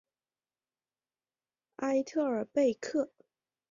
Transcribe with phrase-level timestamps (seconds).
[1.75, 3.11] 埃特尔贝克。